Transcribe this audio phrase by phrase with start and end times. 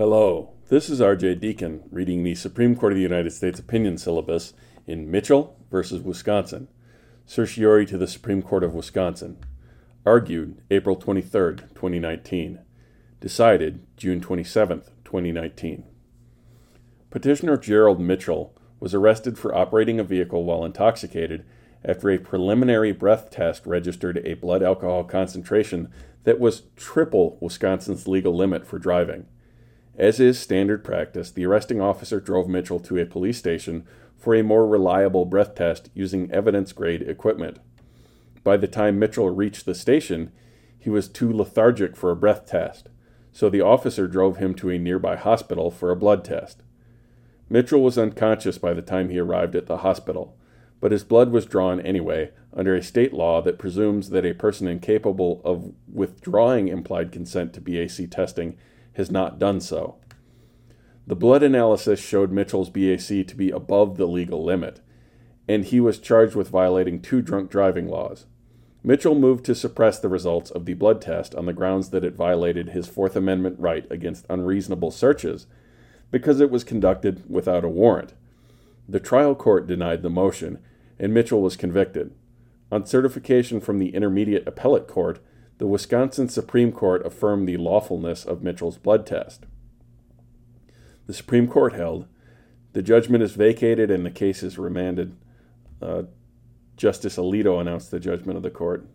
[0.00, 4.54] Hello, this is RJ Deacon reading the Supreme Court of the United States opinion syllabus
[4.86, 6.68] in Mitchell versus Wisconsin,
[7.26, 9.36] certiorari to the Supreme Court of Wisconsin.
[10.06, 12.60] Argued April 23, 2019.
[13.20, 15.84] Decided June 27, 2019.
[17.10, 21.44] Petitioner Gerald Mitchell was arrested for operating a vehicle while intoxicated
[21.84, 25.92] after a preliminary breath test registered a blood alcohol concentration
[26.24, 29.26] that was triple Wisconsin's legal limit for driving.
[30.00, 33.86] As is standard practice, the arresting officer drove Mitchell to a police station
[34.16, 37.58] for a more reliable breath test using evidence grade equipment.
[38.42, 40.32] By the time Mitchell reached the station,
[40.78, 42.88] he was too lethargic for a breath test,
[43.30, 46.62] so the officer drove him to a nearby hospital for a blood test.
[47.50, 50.34] Mitchell was unconscious by the time he arrived at the hospital,
[50.80, 54.66] but his blood was drawn anyway under a state law that presumes that a person
[54.66, 58.56] incapable of withdrawing implied consent to BAC testing
[59.00, 59.96] has not done so.
[61.06, 64.80] The blood analysis showed Mitchell's BAC to be above the legal limit,
[65.48, 68.26] and he was charged with violating two drunk driving laws.
[68.84, 72.14] Mitchell moved to suppress the results of the blood test on the grounds that it
[72.14, 75.46] violated his Fourth Amendment right against unreasonable searches
[76.10, 78.14] because it was conducted without a warrant.
[78.88, 80.58] The trial court denied the motion,
[80.98, 82.14] and Mitchell was convicted.
[82.70, 85.18] On certification from the Intermediate Appellate Court,
[85.60, 89.44] the Wisconsin Supreme Court affirmed the lawfulness of Mitchell's blood test.
[91.06, 92.06] The Supreme Court held
[92.72, 95.18] the judgment is vacated and the case is remanded.
[95.82, 96.04] Uh,
[96.78, 98.86] Justice Alito announced the judgment of the court.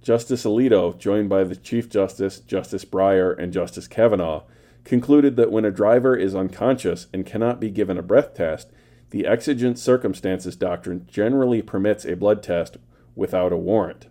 [0.00, 4.44] Justice Alito, joined by the Chief Justice, Justice Breyer, and Justice Kavanaugh,
[4.84, 8.70] concluded that when a driver is unconscious and cannot be given a breath test,
[9.16, 12.76] the exigent circumstances doctrine generally permits a blood test
[13.14, 14.08] without a warrant.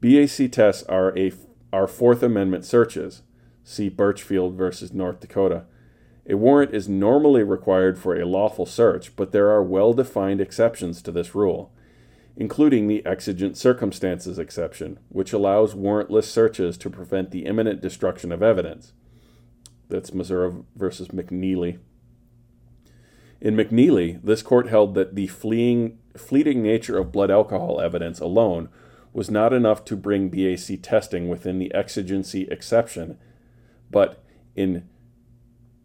[0.00, 1.30] BAC tests are, a,
[1.70, 3.20] are Fourth Amendment searches.
[3.64, 5.66] See Birchfield versus North Dakota.
[6.26, 11.02] A warrant is normally required for a lawful search, but there are well defined exceptions
[11.02, 11.70] to this rule,
[12.34, 18.42] including the exigent circumstances exception, which allows warrantless searches to prevent the imminent destruction of
[18.42, 18.94] evidence.
[19.90, 21.80] That's Missouri versus McNeely.
[23.40, 28.68] In McNeely, this court held that the fleeing, fleeting nature of blood alcohol evidence alone
[29.12, 33.18] was not enough to bring BAC testing within the exigency exception,
[33.90, 34.22] but
[34.54, 34.88] in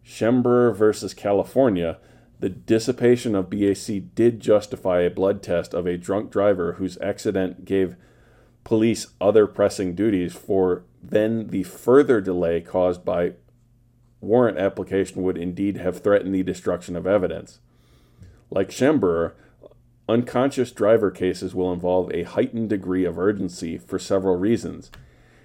[0.04, 1.98] Schmerber versus California,
[2.40, 7.64] the dissipation of BAC did justify a blood test of a drunk driver whose accident
[7.64, 7.96] gave
[8.64, 13.34] police other pressing duties for then the further delay caused by
[14.24, 17.60] warrant application would indeed have threatened the destruction of evidence.
[18.50, 19.32] Like Schmerber,
[20.08, 24.90] unconscious driver cases will involve a heightened degree of urgency for several reasons.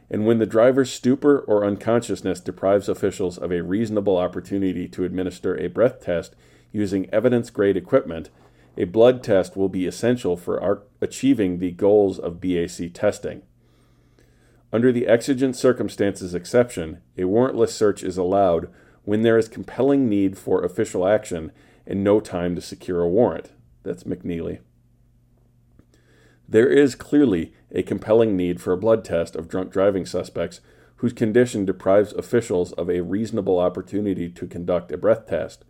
[0.09, 5.57] And when the driver's stupor or unconsciousness deprives officials of a reasonable opportunity to administer
[5.57, 6.35] a breath test
[6.71, 8.29] using evidence grade equipment,
[8.77, 13.43] a blood test will be essential for achieving the goals of BAC testing.
[14.71, 18.69] Under the exigent circumstances exception, a warrantless search is allowed
[19.03, 21.51] when there is compelling need for official action
[21.87, 23.51] and no time to secure a warrant.
[23.83, 24.59] That's McNeely.
[26.47, 30.61] There is clearly a compelling need for a blood test of drunk driving suspects
[30.97, 35.63] whose condition deprives officials of a reasonable opportunity to conduct a breath test.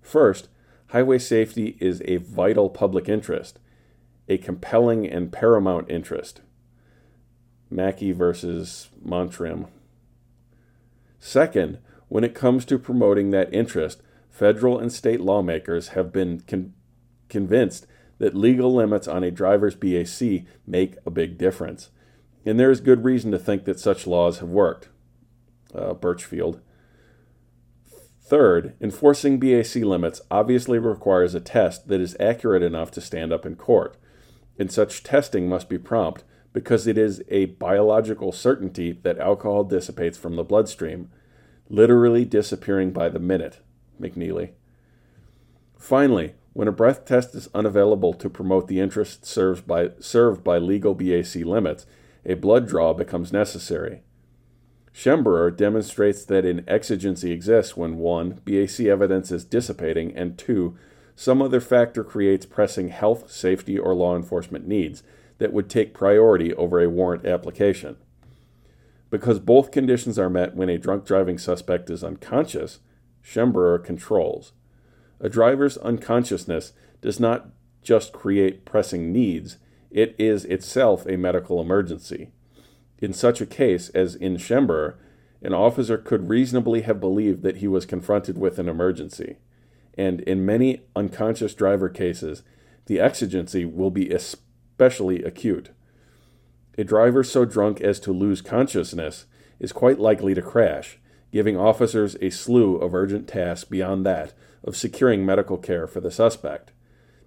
[0.00, 0.48] First,
[0.88, 3.58] highway safety is a vital public interest,
[4.28, 6.40] a compelling and paramount interest.
[7.70, 9.68] Mackey versus Montrym.
[11.18, 16.74] Second, when it comes to promoting that interest, federal and state lawmakers have been con-
[17.28, 17.86] convinced
[18.18, 21.90] that legal limits on a driver's BAC make a big difference.
[22.44, 24.88] And there is good reason to think that such laws have worked.
[25.74, 26.60] Uh, Birchfield.
[28.22, 33.44] Third, enforcing BAC limits obviously requires a test that is accurate enough to stand up
[33.44, 33.96] in court,
[34.58, 40.18] and such testing must be prompt because it is a biological certainty that alcohol dissipates
[40.18, 41.10] from the bloodstream,
[41.68, 43.58] literally disappearing by the minute.
[44.00, 44.50] McNeely.
[45.78, 50.58] Finally, when a breath test is unavailable to promote the interest served by, served by
[50.58, 51.86] legal BAC limits,
[52.24, 54.02] a blood draw becomes necessary.
[54.92, 58.40] Schmerber demonstrates that an exigency exists when 1.
[58.44, 60.76] BAC evidence is dissipating, and 2.
[61.14, 65.04] Some other factor creates pressing health, safety, or law enforcement needs
[65.40, 67.96] that would take priority over a warrant application.
[69.08, 72.78] Because both conditions are met when a drunk driving suspect is unconscious,
[73.24, 74.52] Schmerber controls.
[75.18, 77.48] A driver's unconsciousness does not
[77.82, 79.56] just create pressing needs,
[79.90, 82.30] it is itself a medical emergency.
[82.98, 84.96] In such a case as in Schmerber,
[85.42, 89.38] an officer could reasonably have believed that he was confronted with an emergency.
[89.96, 92.42] And in many unconscious driver cases,
[92.86, 94.10] the exigency will be
[94.80, 95.68] especially acute.
[96.78, 99.26] A driver so drunk as to lose consciousness
[99.58, 100.98] is quite likely to crash,
[101.30, 104.32] giving officers a slew of urgent tasks beyond that
[104.64, 106.72] of securing medical care for the suspect,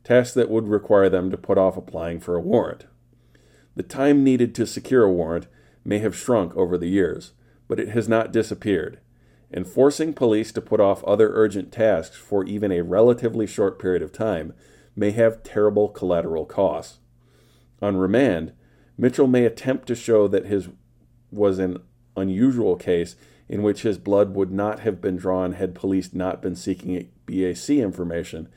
[0.04, 2.88] tasks that would require them to put off applying for a warrant.
[3.76, 5.46] The time needed to secure a warrant
[5.86, 7.34] may have shrunk over the years,
[7.68, 9.00] but it has not disappeared,
[9.52, 14.02] and forcing police to put off other urgent tasks for even a relatively short period
[14.02, 14.54] of time
[14.96, 16.98] may have terrible collateral costs.
[17.84, 18.54] On remand,
[18.98, 20.70] Mitchell may attempt to show that his
[21.32, 21.80] was an
[22.16, 23.18] unusual case
[23.50, 27.70] in which his blood would not have been drawn had police not been seeking BAC
[27.72, 28.48] information,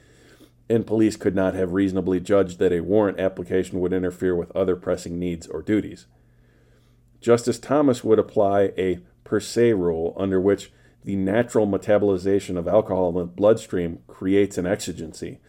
[0.68, 4.76] and police could not have reasonably judged that a warrant application would interfere with other
[4.76, 6.06] pressing needs or duties.
[7.20, 10.70] Justice Thomas would apply a per se rule under which
[11.02, 15.40] the natural metabolization of alcohol in the bloodstream creates an exigency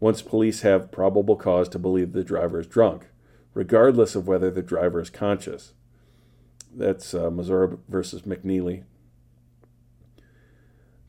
[0.00, 3.08] once police have probable cause to believe the driver is drunk,
[3.56, 5.72] regardless of whether the driver is conscious.
[6.70, 8.84] That's uh, Missouri versus McNeely.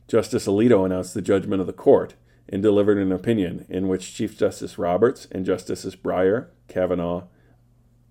[0.08, 2.16] Justice Alito announced the judgment of the court
[2.48, 7.26] and delivered an opinion in which Chief Justice Roberts and Justices Breyer, Kavanaugh,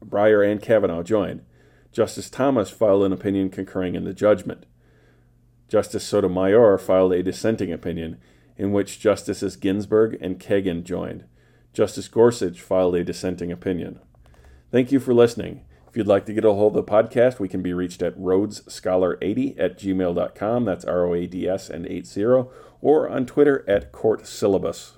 [0.05, 1.41] Breyer and Kavanaugh joined.
[1.91, 4.67] Justice Thomas filed an opinion concurring in the judgment.
[5.67, 8.19] Justice Sotomayor filed a dissenting opinion
[8.59, 11.25] in which Justices Ginsburg and Kagan joined.
[11.73, 13.99] Justice Gorsuch filed a dissenting opinion.
[14.71, 15.63] Thank you for listening.
[15.89, 18.19] If you'd like to get a hold of the podcast, we can be reached at
[18.19, 20.65] roadscholar80 at gmail.com.
[20.65, 22.25] That's R O A D S and 80,
[22.83, 24.96] or on Twitter at Court Syllabus.